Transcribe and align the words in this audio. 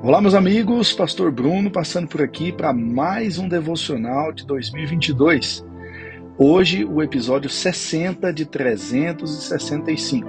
Olá, 0.00 0.20
meus 0.20 0.34
amigos, 0.34 0.92
Pastor 0.92 1.32
Bruno 1.32 1.72
passando 1.72 2.06
por 2.06 2.22
aqui 2.22 2.52
para 2.52 2.72
mais 2.72 3.36
um 3.36 3.48
devocional 3.48 4.32
de 4.32 4.46
2022. 4.46 5.66
Hoje, 6.38 6.84
o 6.84 7.02
episódio 7.02 7.50
60 7.50 8.32
de 8.32 8.46
365. 8.46 10.28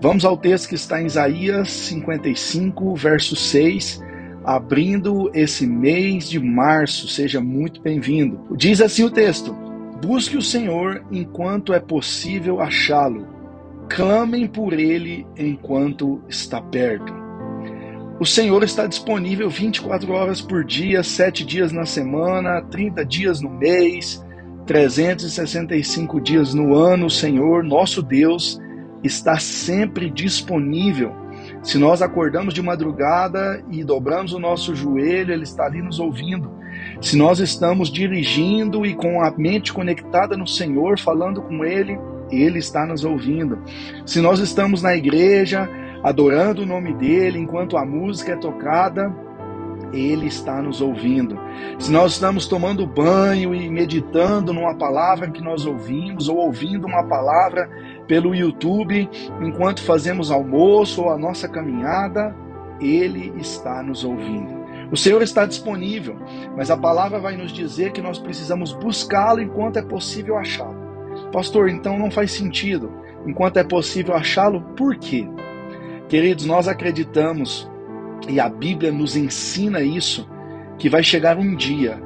Vamos 0.00 0.24
ao 0.24 0.36
texto 0.36 0.68
que 0.68 0.74
está 0.74 1.00
em 1.00 1.06
Isaías 1.06 1.70
55, 1.70 2.96
verso 2.96 3.36
6, 3.36 4.02
abrindo 4.44 5.30
esse 5.32 5.64
mês 5.64 6.28
de 6.28 6.40
março. 6.40 7.06
Seja 7.06 7.40
muito 7.40 7.80
bem-vindo. 7.80 8.48
Diz 8.56 8.80
assim 8.80 9.04
o 9.04 9.10
texto: 9.12 9.54
Busque 10.02 10.36
o 10.36 10.42
Senhor 10.42 11.04
enquanto 11.12 11.72
é 11.72 11.78
possível 11.78 12.60
achá-lo. 12.60 13.28
Clamem 13.88 14.48
por 14.48 14.72
ele 14.72 15.24
enquanto 15.36 16.20
está 16.28 16.60
perto. 16.60 17.17
O 18.20 18.26
Senhor 18.26 18.64
está 18.64 18.84
disponível 18.84 19.48
24 19.48 20.12
horas 20.12 20.40
por 20.40 20.64
dia, 20.64 21.04
7 21.04 21.44
dias 21.44 21.70
na 21.70 21.86
semana, 21.86 22.60
30 22.62 23.04
dias 23.04 23.40
no 23.40 23.48
mês, 23.48 24.24
365 24.66 26.20
dias 26.20 26.52
no 26.52 26.74
ano. 26.74 27.06
O 27.06 27.10
Senhor, 27.10 27.62
nosso 27.62 28.02
Deus, 28.02 28.60
está 29.04 29.38
sempre 29.38 30.10
disponível. 30.10 31.14
Se 31.62 31.78
nós 31.78 32.02
acordamos 32.02 32.54
de 32.54 32.60
madrugada 32.60 33.62
e 33.70 33.84
dobramos 33.84 34.32
o 34.32 34.40
nosso 34.40 34.74
joelho, 34.74 35.32
Ele 35.32 35.44
está 35.44 35.66
ali 35.66 35.80
nos 35.80 36.00
ouvindo. 36.00 36.50
Se 37.00 37.16
nós 37.16 37.38
estamos 37.38 37.88
dirigindo 37.88 38.84
e 38.84 38.94
com 38.94 39.22
a 39.22 39.30
mente 39.30 39.72
conectada 39.72 40.36
no 40.36 40.46
Senhor, 40.46 40.98
falando 40.98 41.40
com 41.40 41.64
Ele, 41.64 41.96
Ele 42.32 42.58
está 42.58 42.84
nos 42.84 43.04
ouvindo. 43.04 43.60
Se 44.04 44.20
nós 44.20 44.40
estamos 44.40 44.82
na 44.82 44.96
igreja, 44.96 45.70
adorando 46.02 46.62
o 46.62 46.66
nome 46.66 46.92
dele 46.94 47.38
enquanto 47.38 47.76
a 47.76 47.84
música 47.84 48.32
é 48.32 48.36
tocada, 48.36 49.12
ele 49.92 50.26
está 50.26 50.60
nos 50.60 50.80
ouvindo. 50.80 51.38
Se 51.78 51.90
nós 51.90 52.12
estamos 52.12 52.46
tomando 52.46 52.86
banho 52.86 53.54
e 53.54 53.68
meditando 53.68 54.52
numa 54.52 54.74
palavra 54.74 55.30
que 55.30 55.42
nós 55.42 55.64
ouvimos, 55.66 56.28
ou 56.28 56.36
ouvindo 56.36 56.86
uma 56.86 57.04
palavra 57.04 57.70
pelo 58.06 58.34
YouTube 58.34 59.08
enquanto 59.40 59.82
fazemos 59.82 60.30
almoço 60.30 61.02
ou 61.02 61.10
a 61.10 61.18
nossa 61.18 61.48
caminhada, 61.48 62.34
Ele 62.80 63.32
está 63.38 63.82
nos 63.82 64.04
ouvindo. 64.04 64.58
O 64.90 64.96
Senhor 64.96 65.20
está 65.20 65.44
disponível, 65.44 66.16
mas 66.56 66.70
a 66.70 66.76
palavra 66.76 67.18
vai 67.18 67.36
nos 67.36 67.52
dizer 67.52 67.92
que 67.92 68.00
nós 68.00 68.18
precisamos 68.18 68.72
buscá-lo 68.72 69.40
enquanto 69.40 69.78
é 69.78 69.82
possível 69.82 70.36
achá-lo. 70.36 70.88
Pastor, 71.30 71.68
então 71.68 71.98
não 71.98 72.10
faz 72.10 72.32
sentido. 72.32 72.90
Enquanto 73.26 73.58
é 73.58 73.64
possível 73.64 74.14
achá-lo, 74.14 74.62
por 74.76 74.96
quê? 74.96 75.28
Queridos, 76.08 76.46
nós 76.46 76.66
acreditamos, 76.66 77.70
e 78.28 78.40
a 78.40 78.48
Bíblia 78.48 78.90
nos 78.90 79.14
ensina 79.14 79.82
isso, 79.82 80.28
que 80.78 80.88
vai 80.88 81.02
chegar 81.02 81.36
um 81.36 81.54
dia 81.54 82.00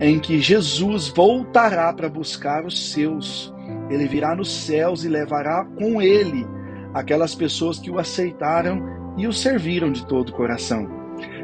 em 0.00 0.18
que 0.18 0.40
Jesus 0.40 1.06
voltará 1.08 1.92
para 1.92 2.08
buscar 2.08 2.64
os 2.66 2.90
seus. 2.90 3.54
Ele 3.88 4.08
virá 4.08 4.34
nos 4.34 4.50
céus 4.50 5.04
e 5.04 5.08
levará 5.08 5.64
com 5.64 6.02
ele 6.02 6.44
aquelas 6.92 7.34
pessoas 7.34 7.78
que 7.78 7.90
o 7.90 7.98
aceitaram 7.98 9.14
e 9.16 9.26
o 9.28 9.32
serviram 9.32 9.92
de 9.92 10.04
todo 10.04 10.30
o 10.30 10.34
coração. 10.34 10.88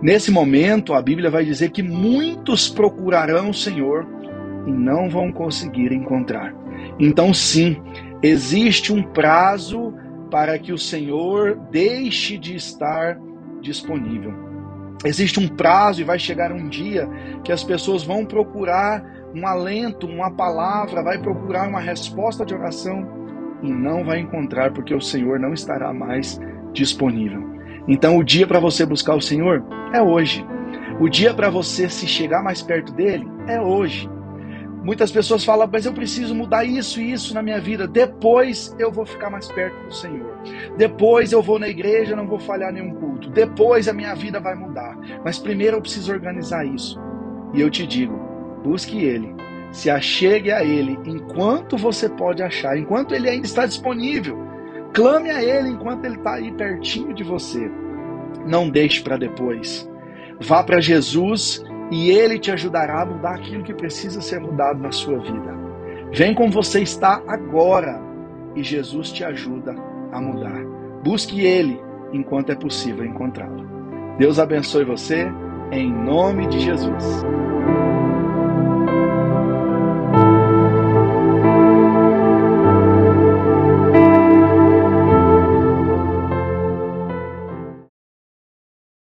Nesse 0.00 0.30
momento, 0.30 0.94
a 0.94 1.02
Bíblia 1.02 1.28
vai 1.30 1.44
dizer 1.44 1.70
que 1.70 1.82
muitos 1.82 2.68
procurarão 2.68 3.50
o 3.50 3.54
Senhor 3.54 4.06
e 4.66 4.70
não 4.70 5.10
vão 5.10 5.32
conseguir 5.32 5.92
encontrar. 5.92 6.54
Então, 7.00 7.34
sim, 7.34 7.76
existe 8.22 8.92
um 8.92 9.02
prazo 9.02 9.92
para 10.30 10.58
que 10.58 10.72
o 10.72 10.78
Senhor 10.78 11.56
deixe 11.70 12.36
de 12.36 12.54
estar 12.54 13.18
disponível. 13.60 14.32
Existe 15.04 15.38
um 15.38 15.48
prazo 15.48 16.00
e 16.00 16.04
vai 16.04 16.18
chegar 16.18 16.52
um 16.52 16.68
dia 16.68 17.08
que 17.44 17.52
as 17.52 17.62
pessoas 17.62 18.02
vão 18.02 18.24
procurar 18.24 19.04
um 19.34 19.46
alento, 19.46 20.06
uma 20.06 20.30
palavra, 20.30 21.02
vai 21.02 21.18
procurar 21.18 21.68
uma 21.68 21.80
resposta 21.80 22.44
de 22.44 22.54
oração 22.54 23.06
e 23.62 23.70
não 23.70 24.04
vai 24.04 24.20
encontrar 24.20 24.72
porque 24.72 24.94
o 24.94 25.00
Senhor 25.00 25.38
não 25.38 25.52
estará 25.52 25.92
mais 25.92 26.40
disponível. 26.72 27.44
Então 27.86 28.16
o 28.16 28.24
dia 28.24 28.46
para 28.46 28.58
você 28.58 28.84
buscar 28.84 29.14
o 29.14 29.20
Senhor 29.20 29.64
é 29.92 30.02
hoje. 30.02 30.44
O 30.98 31.08
dia 31.08 31.34
para 31.34 31.50
você 31.50 31.88
se 31.88 32.06
chegar 32.06 32.42
mais 32.42 32.62
perto 32.62 32.92
dele 32.92 33.28
é 33.46 33.60
hoje. 33.60 34.08
Muitas 34.86 35.10
pessoas 35.10 35.44
falam, 35.44 35.68
mas 35.70 35.84
eu 35.84 35.92
preciso 35.92 36.32
mudar 36.32 36.64
isso 36.64 37.00
e 37.00 37.10
isso 37.10 37.34
na 37.34 37.42
minha 37.42 37.60
vida. 37.60 37.88
Depois 37.88 38.72
eu 38.78 38.92
vou 38.92 39.04
ficar 39.04 39.28
mais 39.28 39.48
perto 39.48 39.76
do 39.84 39.92
Senhor. 39.92 40.38
Depois 40.76 41.32
eu 41.32 41.42
vou 41.42 41.58
na 41.58 41.66
igreja, 41.66 42.14
não 42.14 42.28
vou 42.28 42.38
falhar 42.38 42.72
nenhum 42.72 42.94
culto. 42.94 43.28
Depois 43.28 43.88
a 43.88 43.92
minha 43.92 44.14
vida 44.14 44.38
vai 44.38 44.54
mudar. 44.54 44.96
Mas 45.24 45.40
primeiro 45.40 45.76
eu 45.76 45.82
preciso 45.82 46.12
organizar 46.12 46.64
isso. 46.64 47.00
E 47.52 47.60
eu 47.60 47.68
te 47.68 47.84
digo, 47.84 48.16
busque 48.62 49.04
Ele. 49.04 49.34
Se 49.72 49.90
achegue 49.90 50.52
a 50.52 50.62
Ele 50.62 50.96
enquanto 51.04 51.76
você 51.76 52.08
pode 52.08 52.40
achar, 52.40 52.78
enquanto 52.78 53.12
Ele 53.12 53.28
ainda 53.28 53.44
está 53.44 53.66
disponível. 53.66 54.38
Clame 54.94 55.32
a 55.32 55.42
Ele 55.42 55.70
enquanto 55.70 56.04
Ele 56.04 56.14
está 56.14 56.34
aí 56.34 56.52
pertinho 56.52 57.12
de 57.12 57.24
você. 57.24 57.68
Não 58.46 58.70
deixe 58.70 59.02
para 59.02 59.16
depois. 59.16 59.90
Vá 60.38 60.62
para 60.62 60.80
Jesus 60.80 61.60
e 61.90 62.10
Ele 62.10 62.38
te 62.38 62.50
ajudará 62.50 63.02
a 63.02 63.06
mudar 63.06 63.36
aquilo 63.36 63.62
que 63.62 63.74
precisa 63.74 64.20
ser 64.20 64.40
mudado 64.40 64.80
na 64.80 64.90
sua 64.90 65.18
vida. 65.18 65.54
Vem 66.12 66.34
como 66.34 66.50
você 66.50 66.80
está 66.80 67.22
agora 67.26 68.00
e 68.54 68.62
Jesus 68.62 69.12
te 69.12 69.24
ajuda 69.24 69.74
a 70.12 70.20
mudar. 70.20 70.64
Busque 71.04 71.44
Ele 71.44 71.80
enquanto 72.12 72.50
é 72.50 72.54
possível 72.54 73.04
encontrá-lo. 73.04 73.66
Deus 74.18 74.38
abençoe 74.38 74.84
você, 74.84 75.26
em 75.70 75.92
nome 75.92 76.46
de 76.46 76.60
Jesus. 76.60 77.24